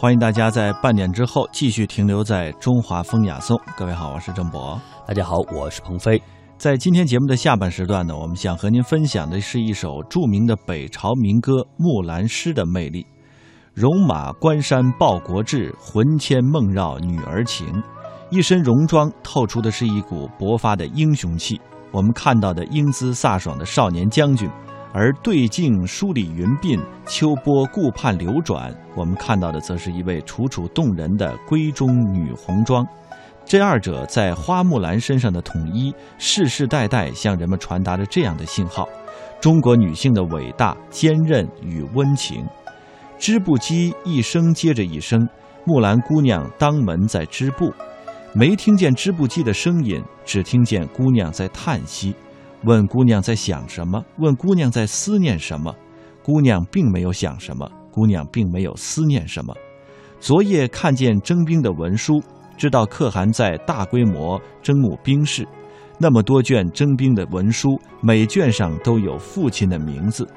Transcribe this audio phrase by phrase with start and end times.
[0.00, 3.60] 欢迎大家在半点之后继续停留在中华风雅颂。
[3.76, 4.80] 各位好，我是郑博。
[5.04, 6.22] 大家好，我是鹏飞。
[6.56, 13.04] 在今天节目的下半时段呢，我们想和您分享的是一首著名的北朝民歌《木兰诗》的魅力。
[13.74, 17.66] 戎马关山报国志，魂牵梦绕女儿情。
[18.30, 21.60] 一身戎装透出的是一股勃发的英雄气。
[21.90, 24.48] 我们看到的英姿飒爽的少年将军，
[24.92, 32.86] 而对镜梳理云鬓，秋波顾盼流转，我们看到的则是一位楚楚动人的闺中女红妆。
[33.44, 38.88] 这二者在花木兰身上的统一，世世代代向人们传达着这样的信号：
[39.40, 42.44] 中国女性的伟大、坚韧与温情。
[43.18, 45.26] 织布机一声接着一声，
[45.64, 47.72] 木兰姑娘当门在织布，
[48.34, 52.14] 没听见织布机的声音，只听见姑娘在叹息。
[52.64, 54.04] 问姑娘在想什么？
[54.18, 55.74] 问姑娘在思念什么？
[56.22, 59.54] 姑娘并没有想什么，姑娘并没有思念什么。
[60.20, 62.20] 昨夜看见征兵的文书，
[62.56, 65.46] 知道可汗在大规模征募兵士，
[65.96, 70.28] 那么多卷征兵的文书，每卷上都有父亲的名字。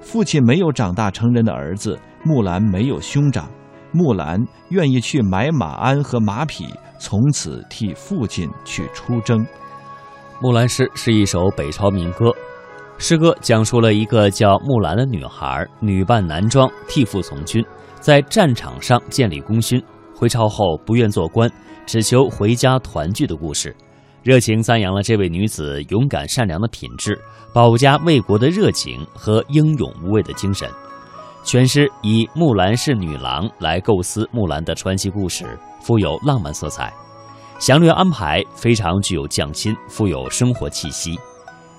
[0.00, 3.50] 父亲没有长大成人的儿子，木兰没有兄长，
[3.90, 6.66] 木兰愿意去买马鞍和马匹，
[6.98, 9.44] 从此替父亲去出征。
[10.40, 12.32] 《木兰诗》是一首北朝民歌，
[12.98, 17.64] 诗歌讲述了一个叫木兰的女孩，女扮男装替父从军，
[18.00, 19.82] 在战场上建立功勋，
[20.14, 21.50] 回朝后不愿做官，
[21.86, 23.74] 只求回家团聚的故事。
[24.22, 27.18] 热情赞扬了这位女子勇敢善良的品质、
[27.52, 30.68] 保家卫国的热情和英勇无畏的精神。
[31.44, 35.46] 全诗以木兰是女郎来构思木兰的传奇故事，
[35.80, 36.92] 富有浪漫色彩。
[37.58, 41.18] 详略安排非常具有匠心，富有生活气息。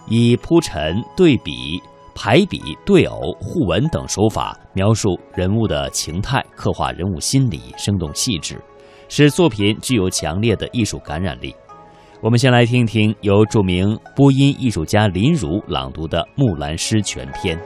[0.08, 1.82] 以铺陈、对比、
[2.16, 8.60] 排比、对偶、互文等手法描述人物的情态，刻画人物心理，生动细致，
[9.10, 11.56] 使作品具有强烈的艺术感染力。
[12.22, 17.60] 我们先来听一听由著名播音艺术家林如朗读的《木兰诗》全篇。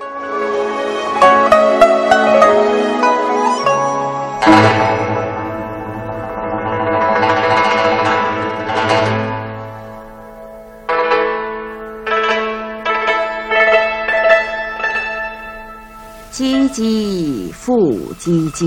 [16.40, 17.76] 唧唧复
[18.18, 18.66] 唧唧，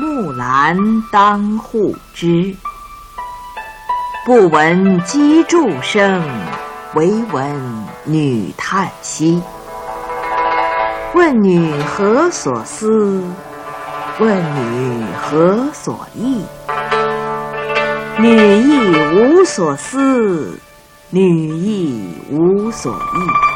[0.00, 0.76] 木兰
[1.12, 2.52] 当户织。
[4.24, 6.20] 不闻机杼声，
[6.96, 9.40] 惟闻女叹息。
[11.14, 13.22] 问女何所思？
[14.18, 16.44] 问女何所忆？
[18.18, 20.58] 女亦无所思，
[21.10, 23.55] 女亦无所忆。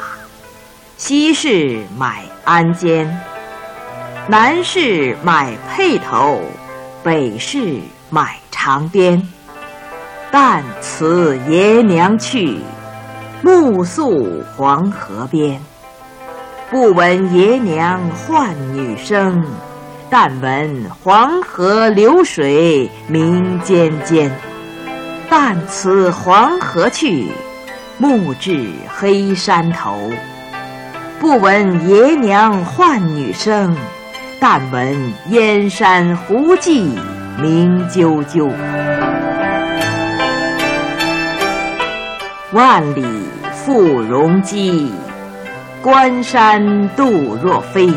[1.03, 3.07] 西市买鞍鞯，
[4.27, 6.39] 南市买辔头，
[7.03, 7.79] 北市
[8.11, 9.19] 买长鞭。
[10.29, 12.59] 但辞爷娘去，
[13.41, 15.59] 暮宿黄河边。
[16.69, 19.43] 不闻爷娘唤女声，
[20.07, 24.31] 但闻黄河流水鸣溅溅。
[25.27, 27.31] 但辞黄河去，
[27.97, 29.97] 暮至黑山头。
[31.21, 33.77] 不闻爷娘唤女声，
[34.39, 36.97] 但闻燕山胡骑
[37.39, 38.51] 鸣啾啾。
[42.51, 43.05] 万里
[43.53, 44.91] 赴戎机，
[45.79, 47.93] 关山度若飞。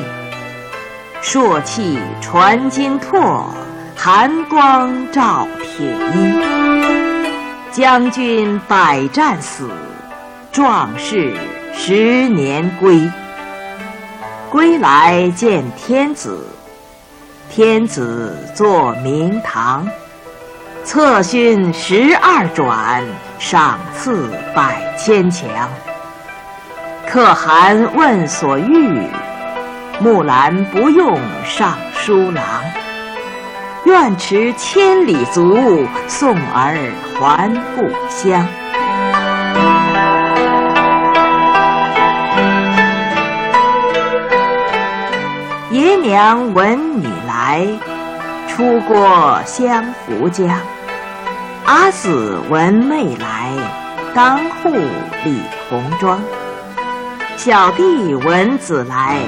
[1.23, 3.47] 朔气传金柝，
[3.97, 6.43] 寒光照铁衣。
[7.73, 9.71] 将军百战死，
[10.53, 11.33] 壮士
[11.77, 13.11] 十年归。
[14.51, 16.47] 归来见天子，
[17.51, 19.87] 天子坐明堂。
[20.85, 23.03] 策勋十二转，
[23.39, 25.49] 赏赐百千强。
[27.07, 29.09] 可汗问所欲，
[29.99, 32.45] 木兰不用尚书郎。
[33.85, 38.47] 愿驰千里足，送儿还故乡。
[46.15, 47.67] 娘闻女来。
[48.47, 50.49] 出郭相扶将。
[51.65, 53.51] 阿姊闻妹来，
[54.15, 54.71] 当户
[55.25, 56.21] 理红妆。
[57.37, 59.23] 小弟闻姊来，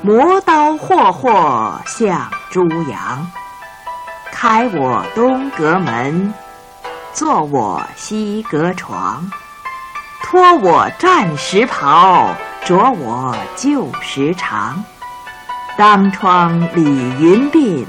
[0.00, 3.30] 磨刀霍霍向猪羊。
[4.32, 6.32] 开我东阁门，
[7.12, 9.30] 坐我西阁床。
[10.22, 12.34] 脱我战时袍，
[12.64, 14.72] 着我旧时裳。
[15.80, 16.82] 当窗理
[17.18, 17.86] 云鬓，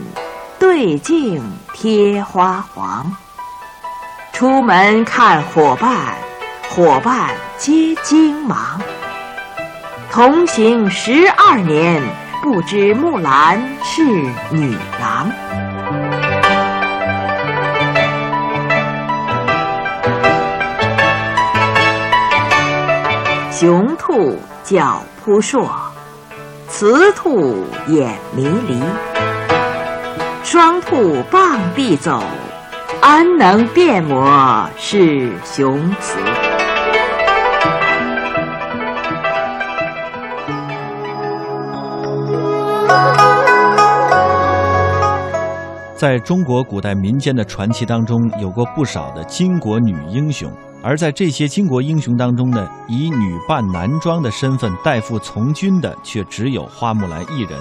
[0.58, 1.44] 对镜
[1.74, 3.12] 贴花黄。
[4.32, 6.16] 出门看伙伴，
[6.70, 8.80] 伙伴皆惊忙。
[10.10, 12.02] 同行十二年，
[12.42, 14.06] 不知木兰是
[14.52, 15.30] 女郎。
[23.52, 25.70] 雄兔脚扑朔，
[26.71, 28.81] 雌兔眼迷离。
[30.41, 32.23] 双兔傍地走，
[33.01, 36.18] 安能辨我是雄雌？
[45.95, 50.51] 在中国古代民间的传奇当中，有过不少的巾帼女英雄。
[50.83, 57.60] 而在这些巾帼英雄当中呢，以女扮男装的身份代父从军的，却只有花木兰一人。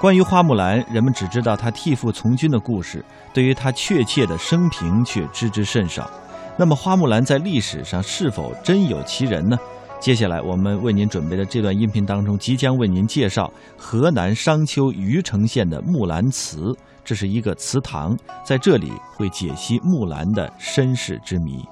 [0.00, 3.04] 关于花木兰，人们只知道她替父从军的故事，
[3.34, 6.10] 对于她确切的生平却知之甚少。
[6.56, 9.56] 那么，花木兰在历史上是否真有其人呢？
[10.00, 16.74] 接下来我们为您准备的这段音频当中，即将为您介绍河南商丘虞城县的木兰祠，
[17.04, 21.62] 这是一个祠堂，在这里会解析木兰的身世之谜。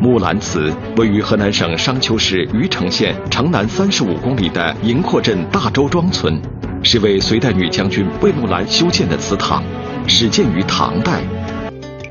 [0.00, 6.40] 木兰祠位于河南省商丘市虞城县城南三十五公里的营阔镇大周庄村，
[6.84, 9.62] 是为隋代女将军魏木兰修建的祠堂，
[10.06, 11.20] 始建于唐代。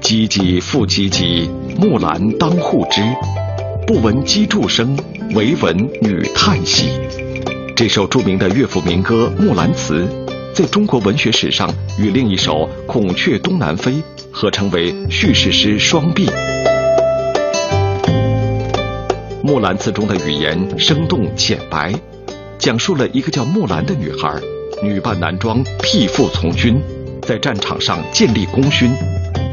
[0.01, 1.49] 唧唧复唧唧，
[1.79, 3.01] 木兰当户织。
[3.85, 4.97] 不闻机杼声，
[5.33, 6.89] 惟闻女叹息。
[7.73, 10.01] 这首著名的乐府民歌《木兰辞》，
[10.53, 13.91] 在中国文学史上与另一首《孔雀东南飞》
[14.29, 16.29] 合称为叙事诗双璧。
[19.47, 21.93] 木兰辞中的语言生动浅白，
[22.57, 24.29] 讲述了一个叫木兰的女孩，
[24.83, 26.77] 女扮男装替父从军，
[27.21, 28.91] 在战场上建立功勋，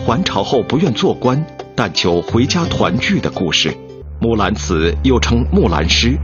[0.04, 1.40] 还朝后不愿做官，
[1.76, 3.72] 但求回家团聚的故事。
[4.20, 6.18] 木兰辞又称木兰诗，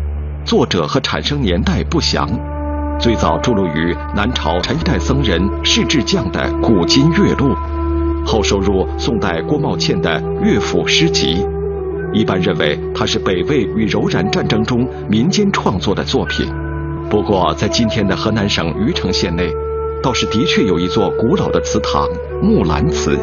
[0.44, 2.28] 作者和产生年代不详，
[2.98, 7.54] 最早著录于南朝陈一代僧人释智将的《古今乐录》，
[8.26, 11.36] 后收入宋代郭茂倩的《乐府诗集》。
[12.12, 16.46] 一般认为它是北魏与柔然战争中民间创作的作品。
[17.08, 19.50] 不过，在今天的河南省虞城县内，
[20.02, 22.08] 倒是的确有一座古老的祠堂——
[22.42, 23.18] 木兰祠。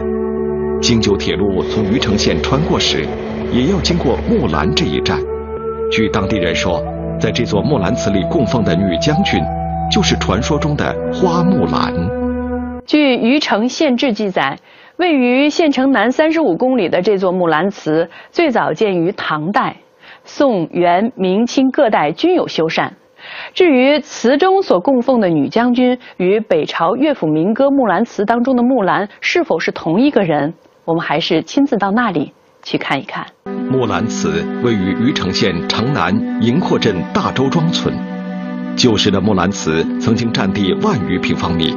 [0.81, 3.06] 京九铁路从虞城县穿过时，
[3.51, 5.19] 也要经过木兰这一站。
[5.91, 6.83] 据当地人说，
[7.19, 9.41] 在这座木兰祠里供奉的女将军，
[9.91, 11.94] 就是传说中的花木兰。
[12.85, 14.57] 据虞城县志记载。
[14.97, 19.77] 位于县城南三十五公里的这座木兰祠，最早建于唐代，
[20.25, 22.89] 宋、元、明清各代均有修缮。
[23.53, 33.23] 至于祠中所供奉的女将军与北朝乐府民歌《木兰辞》当中的木兰是否是同一个人，我们还是亲自到那里去看一看。
[33.69, 36.11] 木兰祠位于虞城县城南
[36.42, 37.94] 营阔镇大周庄村。
[38.75, 41.71] 旧时的木兰祠曾经占地万余平方米，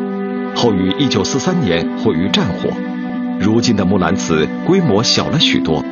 [0.56, 2.70] 后于一九四三年毁于战火。
[3.42, 5.82] 如今的木兰祠规模小了许多，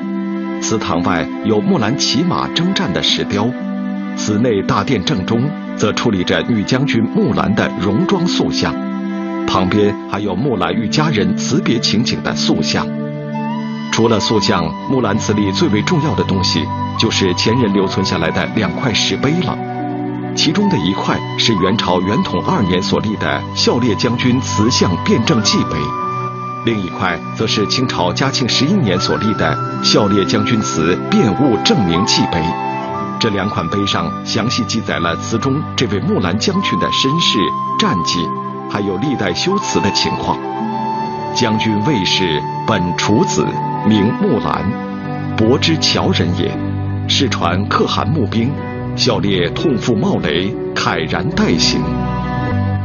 [0.61, 3.49] 祠堂外有木兰骑马征战的石雕，
[4.19, 8.75] 祠内大殿正中则矗立着女将军木兰的戎装塑像，
[9.47, 12.87] 旁边还有木兰与家人辞别情景的塑像。
[13.93, 16.63] 除了塑像，木兰祠里最为重要的东西
[16.99, 19.57] 就是前人留存下来的两块石碑了，
[20.37, 25.79] 其中的一块是元朝元统二年所立的孝烈将军祠像辩证记碑。
[26.67, 32.43] 另一块则是清朝嘉庆十一年所立的孝烈将军祠辨物证明记碑，
[33.19, 37.39] 这两款碑上详细记载了祠中这位木兰将军的身世、
[37.79, 38.19] 战绩，
[38.71, 40.37] 还有历代修祠的情况。
[41.35, 43.47] 将军卫氏，本楚子，
[43.87, 44.65] 名木兰，
[45.37, 46.51] 伯之乔人也。
[47.09, 48.53] 世传可汗募兵，
[48.95, 51.81] 孝烈痛负冒雷，慨然待行。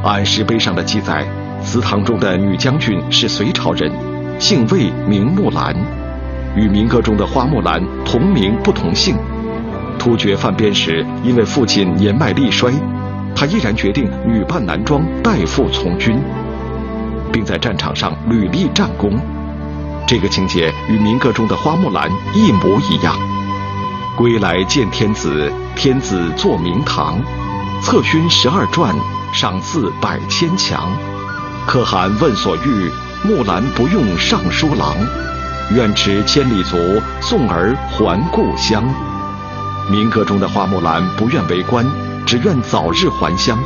[0.03, 1.27] 按石碑上的记载。
[1.65, 3.91] 祠堂中的女将军是隋朝人，
[4.37, 5.75] 姓魏，名木兰，
[6.55, 9.15] 与民歌中的花木兰同名不同姓。
[9.97, 12.73] 突厥犯边时，因为父亲年迈力衰，
[13.35, 16.19] 他毅然决定女扮男装代父从军，
[17.31, 19.17] 并在战场上屡立战功。
[20.05, 23.15] 这个情节与民歌中的花木兰一模一样。
[24.15, 27.19] 归来见天子，天子坐明堂，
[27.81, 28.93] 策勋十二转，
[29.33, 30.91] 赏赐百千强。
[31.65, 32.91] 可汗问所欲，
[33.23, 34.95] 木兰不用尚书郎，
[35.73, 36.77] 愿驰千里足，
[37.21, 38.83] 送儿还故乡。
[39.89, 41.85] 民歌中的花木兰不愿为官，
[42.25, 43.57] 只愿早日还乡，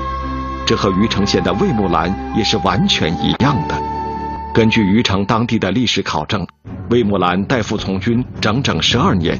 [0.66, 3.75] 这和虞城县的魏木兰也是完全一样的。
[4.54, 6.48] 根据虞城当地的历史考证，
[6.89, 9.38] 魏木兰代父从军整整十二年，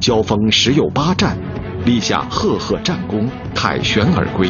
[0.00, 1.36] 交锋十有八战，
[1.84, 4.48] 立下赫赫战功，凯旋而归。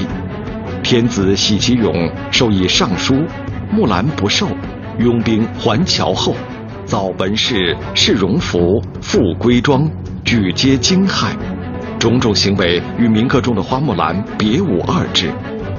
[0.83, 3.23] 天子喜其勇，授以尚书。
[3.72, 4.48] 木兰不受，
[4.98, 6.34] 拥兵还桥后，
[6.84, 9.88] 早本事，试荣服，复归庄，
[10.24, 11.28] 举皆惊骇。
[11.98, 15.30] 种种行为与民歌中的花木兰别无二致，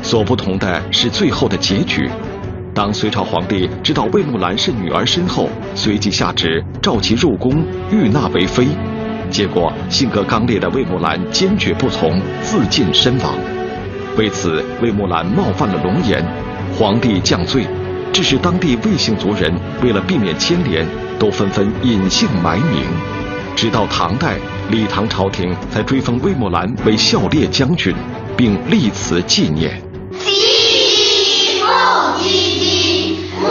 [0.01, 2.09] 所不同的是最后的结局。
[2.73, 7.51] 当隋朝皇帝知道魏木兰是女儿身后，随即下旨召其入宫，
[7.91, 8.67] 欲纳为妃。
[9.29, 13.33] 结果性格刚烈的魏木兰坚决不从，自尽身亡。
[14.17, 16.23] 为此，魏木兰冒犯了龙颜，
[16.77, 17.65] 皇帝降罪，
[18.13, 20.85] 致使当地魏姓族人为了避免牵连，
[21.17, 22.83] 都纷纷隐姓埋名。
[23.55, 24.37] 直到唐代，
[24.69, 27.95] 李唐朝廷才追封魏木兰为孝烈将军，
[28.35, 29.81] 并立祠纪念。
[30.19, 31.69] 西凤
[32.19, 32.23] 唧
[32.59, 33.47] 唧，木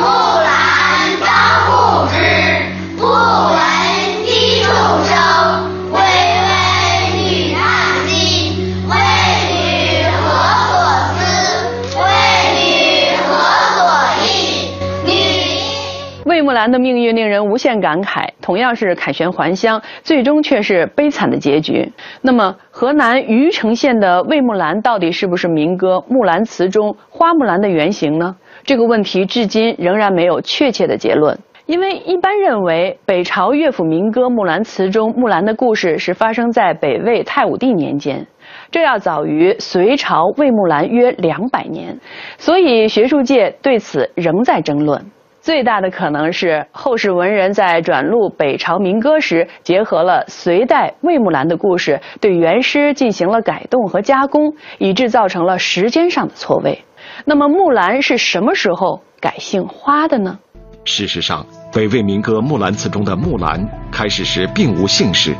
[16.60, 21.90] 兰的命运令人无限感慨，同样是凯旋还乡，最终却是悲惨的结局。
[22.20, 28.36] 那么，河南虞城县的魏木兰到底是不是民歌《木兰辞》中花木兰的原型呢？
[28.62, 31.38] 这个问题至今仍然没有确切的结论。
[31.64, 38.26] 因为一般认为，北朝乐府民歌《木兰辞》中木兰的故事是发生在北魏太武帝年间，
[38.70, 41.98] 这要早于隋朝魏木兰约两百年，
[42.36, 45.02] 所以学术界对此仍在争论。
[45.40, 56.84] 最大的可能是后世文人在转录北朝民歌时，结合了隋代魏木兰的故事，对原诗进行了改动和加工，以致造成了时间上的错位。
[57.24, 60.38] 那么木兰是什么时候改姓花的呢？
[60.84, 65.34] 事实上，北魏民歌《木兰辞》中的木兰开始时并无姓氏，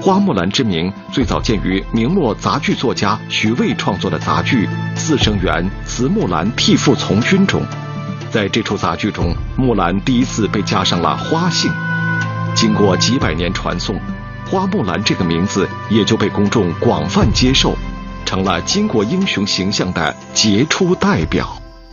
[0.00, 7.62] 花木兰之名最早见于明末杂剧作家徐渭创作的杂剧《四声猿辞木兰替父从军》中。
[8.30, 11.70] 在这出杂剧中，木兰第一次被加上了花姓。
[12.54, 13.98] 经过几百年传颂，
[14.50, 17.74] 花木兰这个名字也就被公众广泛接受，
[18.24, 21.46] 成了巾帼英雄形象的杰出代表。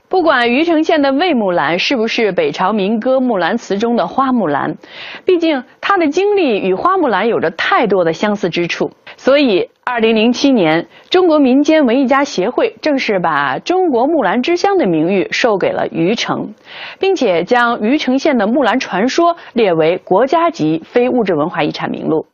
[0.09, 4.77] 不管虞城县的魏木兰是不是北朝民歌《木兰辞》中的花木兰，
[5.25, 16.53] 毕竟她的经历与花木兰有着太多的相似之处，所以，二零零七年，中国民间文艺家协会正式把中国木兰之乡的名誉授给了虞城，
[16.99, 22.25] 并且将虞城县的木兰传说列为国家级非物质文化遗产名录。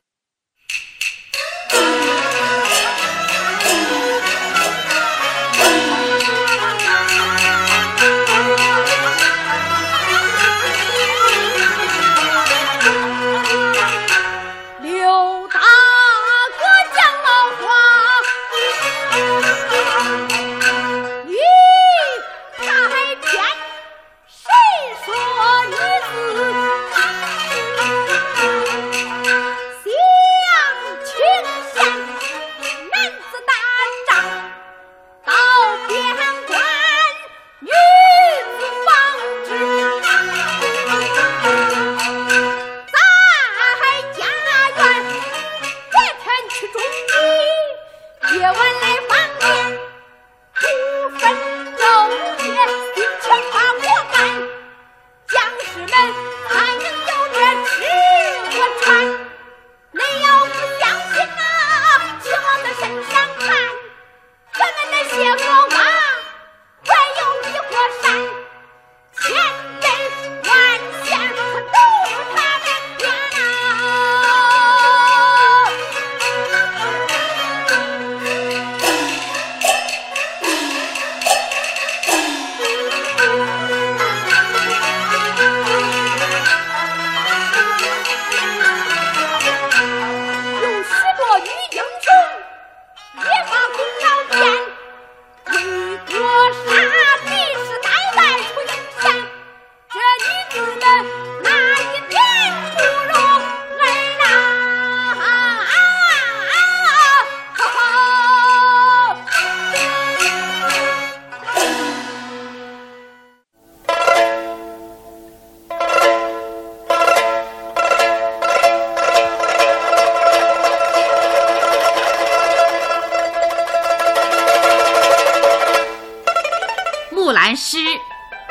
[127.59, 127.77] 诗》，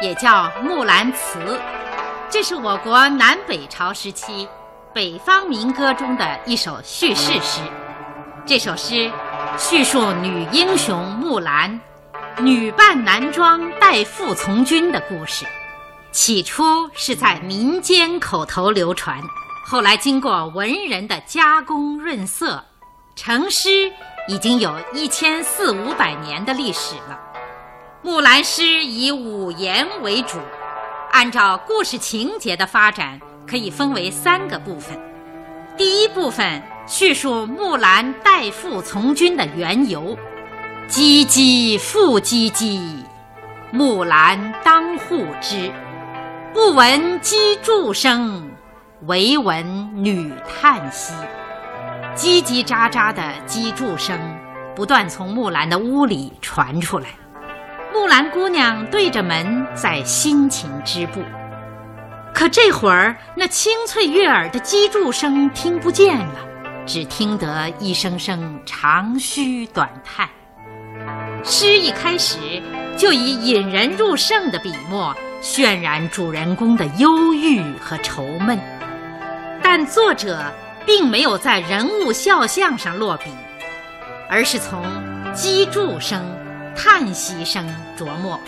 [0.03, 1.39] 也叫《木兰辞》，
[2.29, 4.47] 这是我国南北朝时期
[4.93, 7.63] 北方民歌中的一首叙事诗。
[8.45, 9.11] 这首诗
[9.57, 11.81] 叙述女英雄木兰
[12.39, 15.47] 女扮男装代父从军的故事。
[16.13, 19.23] 起初是在民间口头流传，
[19.65, 22.63] 后来经过文人的加工润色，
[23.17, 23.91] 成诗
[24.29, 27.19] 已经有一千四五百年的历史了。
[28.01, 30.39] 木兰诗以五言为主，
[31.11, 34.97] 按照故事情节的发展，可以分为三个部分。
[35.77, 40.17] 第一部分叙述木兰代父从军的缘由
[40.89, 42.81] ：“唧唧复唧唧，
[43.73, 45.73] 木兰当户织。”
[46.55, 48.49] 不闻机杼声，
[49.07, 51.13] 惟闻女叹息。
[52.15, 54.17] 叽叽喳喳的机杼声
[54.77, 57.09] 不断从木兰的屋里传出来。
[57.93, 61.23] 木兰姑娘对着门在辛勤织布，
[62.35, 66.35] 可这会儿那清脆悦耳的击杼声听不见了，
[66.87, 70.29] 只听得一声声长吁短叹。
[71.45, 72.37] 诗一开始
[72.97, 75.15] 就以引人入胜的笔墨。
[75.41, 78.59] 渲染主人公的忧郁和愁闷，
[79.63, 80.53] 但作者
[80.85, 83.31] 并没有在人物肖像上落笔，
[84.29, 84.83] 而是从
[85.33, 86.21] 击筑声、
[86.81, 87.67] 叹息声
[87.99, 88.39] 琢磨，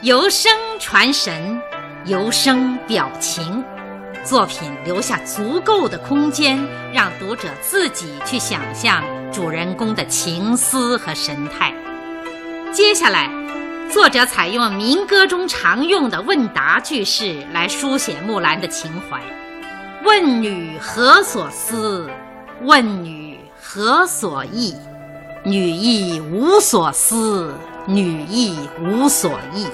[0.00, 1.60] 由声传神，
[2.06, 3.62] 由声表情，
[4.24, 6.58] 作品留下足够的空间，
[6.90, 11.74] 让读者自己去想象主人公的情思和神态。
[12.72, 13.30] 接下来。
[13.92, 19.20] 作者采用民歌中常用的问答句式来书写木兰的情怀
[20.06, 22.08] ：“问女何所思？
[22.62, 24.76] 问女何所忆？
[25.42, 27.54] 女亦无所思，
[27.86, 29.66] 女亦无所忆。”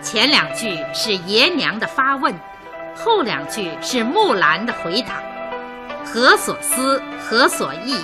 [0.00, 2.34] 前两句是爷娘的发问，
[2.94, 5.20] 后两句是木兰的回答。
[6.04, 7.02] 何所思？
[7.18, 7.96] 何所忆？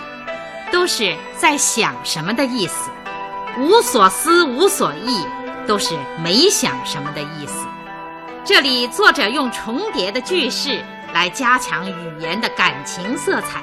[0.72, 2.90] 都是在想什么的意思。
[3.58, 5.24] 无所思，无所忆，
[5.66, 7.64] 都是没想什么的意思。
[8.44, 13.62] 这里作者用重叠的句式来加强语言的感情色彩，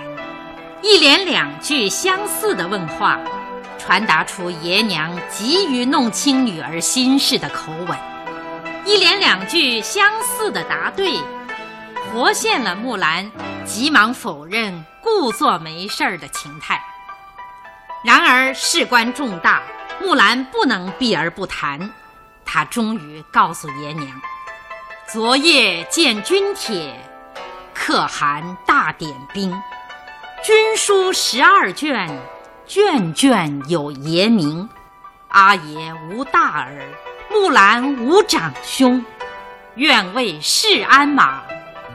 [0.84, 3.18] 一连两句相似的问话，
[3.80, 7.96] 传达出爷娘急于弄清女儿心事的口吻；
[8.86, 11.18] 一连两句相似的答对，
[12.12, 13.32] 活现了木兰
[13.66, 16.84] 急忙否认、故作没事儿的情态。
[18.04, 19.64] 然而事关重大。
[20.02, 21.94] 木兰不能避而不谈，
[22.44, 24.22] 她终于告诉爷娘
[25.08, 27.00] ：“昨夜见军帖，
[27.74, 29.54] 可汗大点兵，
[30.44, 32.20] 军书十二卷，
[32.68, 34.68] 卷卷有爷名。
[35.30, 36.86] 阿爷无大儿，
[37.32, 39.06] 木兰无长兄，
[39.76, 41.42] 愿为市鞍马，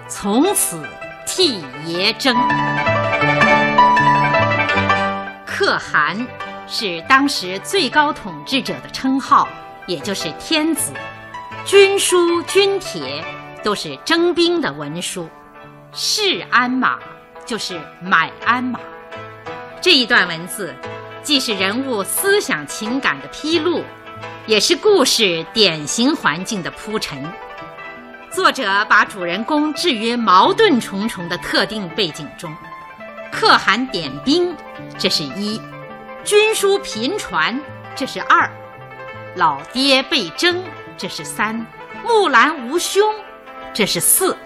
[0.09, 0.83] 从此
[1.27, 2.35] 替爷征。”
[5.45, 6.27] 可汗。
[6.71, 9.49] 是当时最高统治者的称号，
[9.87, 10.93] 也就是天子。
[11.65, 13.25] 军书、军帖
[13.63, 15.27] 都是征兵的文书。
[15.93, 16.99] 市鞍马
[17.49, 18.79] 就是买鞍马。
[19.81, 20.75] 这一段文字，
[21.23, 23.83] 既是人物思想情感的披露，
[24.47, 27.25] 也是故事典型环境的铺陈。
[28.31, 32.55] 作者把主人公置于矛盾重重的特定背景中。
[33.33, 34.55] 可汗点兵，
[34.99, 35.59] 这是一。
[36.25, 37.59] 军书频传，
[37.97, 38.47] 这是二；
[39.37, 40.63] 老爹被征，
[40.99, 41.65] 这是三；
[42.05, 43.11] 木兰无兄，
[43.73, 44.37] 这是四。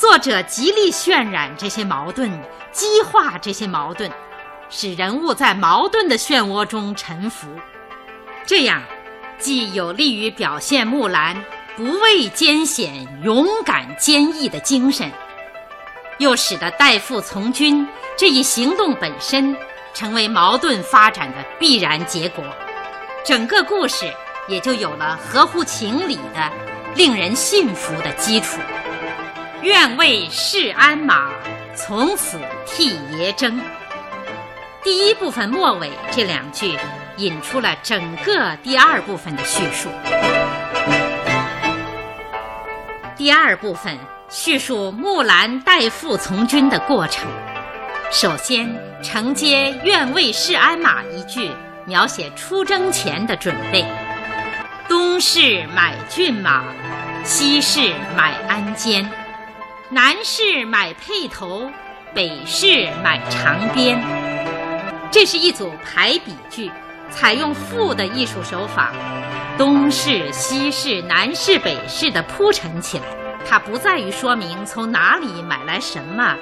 [0.00, 2.32] 作者极力渲染这些矛盾，
[2.72, 4.10] 激化这些矛盾，
[4.70, 7.48] 使人物在矛盾的漩涡中沉浮。
[8.46, 8.82] 这样，
[9.38, 11.36] 既有利于表现木兰
[11.76, 15.12] 不畏艰险、勇敢坚毅的精神，
[16.16, 17.86] 又使得代父从军
[18.16, 19.54] 这一行动本身。
[19.92, 22.42] 成为矛盾发展的必然结果，
[23.22, 24.10] 整个故事
[24.48, 26.50] 也就有了合乎情理的、
[26.94, 28.60] 令人信服的基础。
[29.62, 31.28] 愿为市鞍马，
[31.74, 33.60] 从此替爷征。
[34.82, 36.78] 第一部分末尾这两句，
[37.18, 39.90] 引出了整个第二部分的叙述。
[43.18, 43.98] 第二部分
[44.30, 47.28] 叙述木兰代父从军的过程。
[48.10, 51.50] 首先承接“愿为市鞍马”一句，
[51.84, 53.84] 描写出征前的准备：
[54.88, 56.64] 东市买骏马，
[57.24, 59.06] 西市买鞍鞯，
[59.92, 61.68] 南市买辔头，
[62.14, 64.00] 北市买长鞭。
[65.10, 66.70] 这是一组排比句，
[67.10, 68.92] 采用赋的艺术手法，
[69.58, 73.04] 东市、西市、南市、北市的铺陈起来，
[73.44, 76.36] 它不在于说明从哪里买来什么，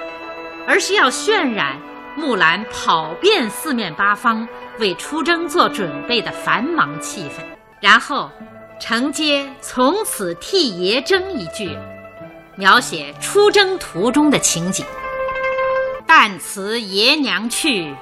[0.67, 1.75] 而是要渲染
[2.15, 7.41] 木兰跑遍四面八方为出征做准备的繁忙气氛，
[7.79, 8.29] 然后
[8.79, 11.75] 承接“从此替爷征”一句，
[12.59, 14.85] 描写出征途中的情景。
[16.05, 17.95] 但辞爷娘去，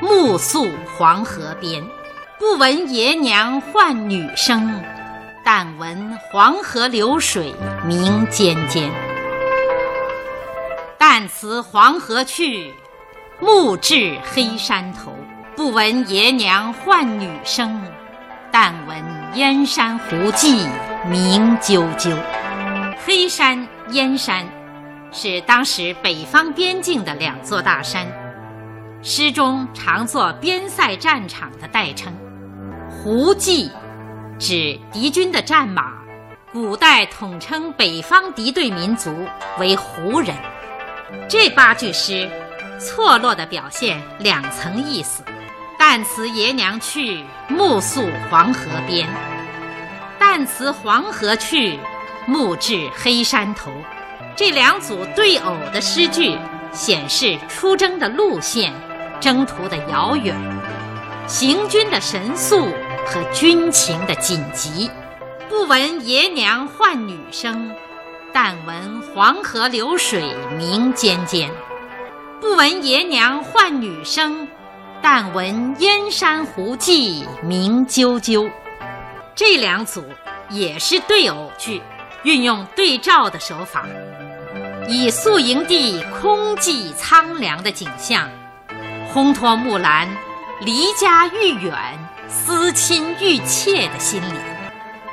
[0.00, 1.80] 暮宿黄河边。
[2.36, 4.82] 不闻爷娘唤女声，
[5.44, 7.54] 但闻黄河流水
[7.86, 8.90] 鸣溅溅。
[10.98, 12.74] 但辞黄河去，
[13.38, 15.16] 暮至黑山头。
[15.54, 17.80] 不闻爷娘唤女声，
[18.50, 18.96] 但闻
[19.34, 20.66] 燕山胡骑
[21.08, 22.16] 鸣啾啾。
[23.04, 24.46] 黑山、燕山
[25.10, 28.06] 是当时北方边境的两座大山，
[29.02, 32.12] 诗中常作边塞战场的代称。
[32.90, 33.70] 胡骑
[34.38, 35.92] 指敌军的战马，
[36.52, 39.26] 古代统称北方敌对民族
[39.58, 40.34] 为胡人。
[41.28, 42.30] 这八句诗
[42.78, 45.22] 错落地表现两层意思：
[45.78, 49.06] 但辞爷娘去，暮宿黄河边；
[50.18, 51.78] 但辞黄河去，
[52.26, 53.70] 暮至黑山头。
[54.36, 56.38] 这两组对偶的诗句
[56.72, 58.72] 显示出征的路线、
[59.20, 60.34] 征途的遥远、
[61.26, 62.68] 行军的神速。
[63.04, 64.88] 和军情的紧急，
[65.48, 67.74] 不闻爷娘唤女声，
[68.32, 70.22] 但闻黄河流水
[70.56, 71.50] 鸣溅溅；
[72.40, 74.46] 不闻爷娘唤女声，
[75.02, 78.48] 但闻燕山胡骑鸣啾啾。
[79.34, 80.04] 这两组
[80.48, 81.82] 也是对偶句，
[82.24, 83.84] 运用对照的手法，
[84.88, 88.28] 以宿营地空寂苍凉的景象，
[89.12, 90.08] 烘托木兰
[90.60, 91.72] 离家愈远。
[92.34, 94.38] 思亲愈切的心理，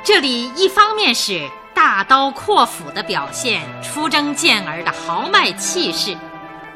[0.02, 6.16] 这里一方面是大刀阔斧的表现出征健儿的豪迈气势，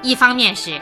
[0.03, 0.79] 一方面是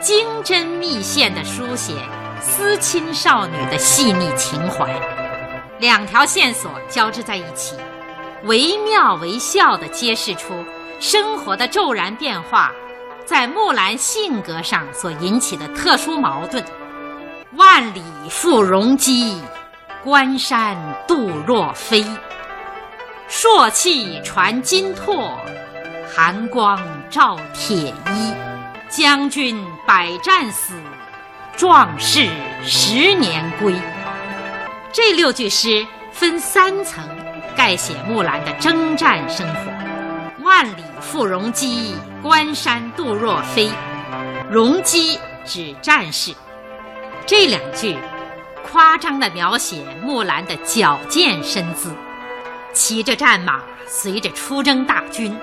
[0.00, 1.92] 精针密线的书写
[2.40, 4.88] 思亲少女的细腻情怀，
[5.80, 7.74] 两条线索交织在一起，
[8.44, 10.64] 惟妙惟肖地揭示出
[10.98, 12.72] 生活的骤然变化
[13.24, 16.64] 在木兰性格上所引起的特殊矛盾。
[17.52, 19.40] 万里赴戎机，
[20.02, 20.76] 关山
[21.06, 22.04] 度若飞。
[23.28, 25.36] 朔气传金柝，
[26.12, 27.76] 寒光照铁
[28.12, 28.34] 衣。
[28.88, 30.74] 将军百战死，
[31.56, 32.28] 壮士
[32.64, 33.72] 十年归。
[34.92, 37.04] 这六句诗分三层
[37.56, 43.70] 盖写木兰的征战生活：万里赴戎机，关山度若飞。
[44.50, 46.34] 戎机指战士。
[47.26, 47.96] 这两句
[48.70, 51.94] 夸张地描写木兰的矫健身姿，
[52.72, 55.36] 骑着战马，随着出征大军，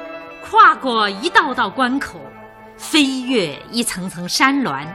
[0.49, 2.19] 跨过一道道关口，
[2.77, 4.85] 飞越一层层山峦，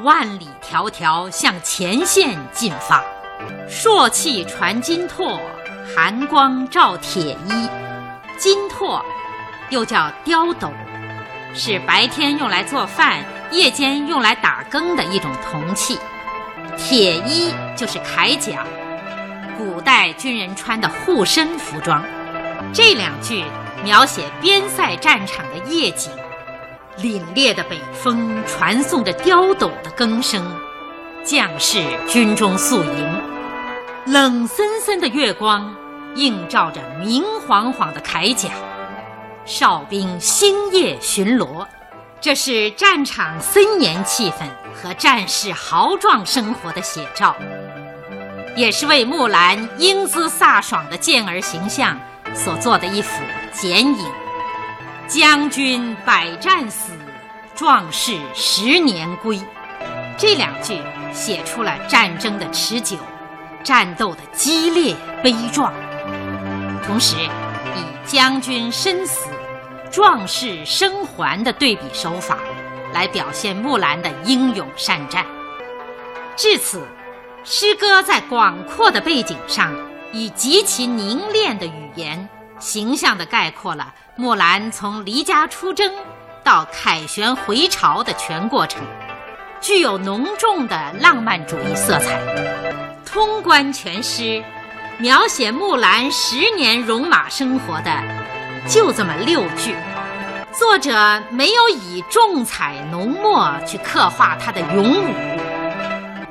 [0.00, 3.04] 万里迢迢向前线进发。
[3.68, 5.38] 朔气传金柝，
[5.96, 7.68] 寒光照铁衣。
[8.36, 9.02] 金柝
[9.70, 10.70] 又叫刁斗，
[11.54, 15.98] 是白天用来做饭，夜间用来打更的一种铜器。
[16.76, 18.66] 铁衣就是铠甲，
[19.56, 22.04] 古代军人穿的护身服装。
[22.74, 23.42] 这两句
[23.82, 26.12] 描写边塞战场的夜景，
[26.98, 30.44] 凛冽的北风传送着刁斗的更声，
[31.24, 33.22] 将士军中宿营，
[34.04, 35.74] 冷森森的月光
[36.16, 38.50] 映照着明晃晃的铠甲，
[39.44, 41.64] 哨兵星夜巡逻。
[42.20, 47.36] 这是战场森严气氛和战士豪壮生活的写照，
[48.56, 51.96] 也是为木兰英姿飒爽的健儿形象
[52.34, 54.06] 所做的一幅剪影。
[55.06, 56.92] 将军百战死，
[57.54, 59.38] 壮士十年归。
[60.16, 60.80] 这两句
[61.12, 62.96] 写出了战争的持久，
[63.62, 65.72] 战斗的激烈悲壮，
[66.86, 69.28] 同时以将军身死。
[69.90, 72.36] 壮士生还的对比手法，
[72.92, 75.24] 来表现木兰的英勇善战。
[76.36, 76.86] 至此，
[77.44, 79.72] 诗歌在广阔的背景上，
[80.12, 85.90] 以极其凝练的语言，形象地概括了木兰从离家出征
[86.44, 88.82] 到凯旋回朝的全过程，
[89.62, 92.20] 具有浓重的浪漫主义色彩。
[93.06, 94.42] 通关全诗，
[94.98, 97.90] 描写木兰十年戎马生活的。
[98.66, 99.76] 就这么六句，
[100.58, 105.14] 作者没有以重彩浓墨去刻画他的勇武。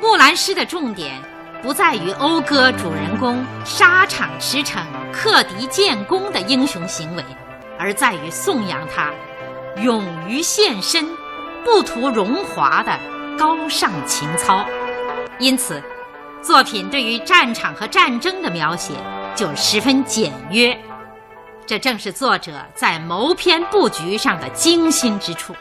[0.02, 1.14] 木兰诗的重点
[1.62, 4.80] 不在于讴歌主人公沙场驰骋、
[5.14, 7.24] 克敌建功的英雄行为，
[7.78, 9.12] 而在于颂扬他
[9.84, 11.08] 勇于献身、
[11.64, 13.00] 不图荣华的
[13.38, 14.66] 高尚情操。
[15.38, 15.82] 因此，
[16.46, 18.94] 作品对于战场和战争的描写
[19.36, 20.78] 就十分简约。
[21.66, 25.56] 这正是作者在谋篇布局上的精心之处。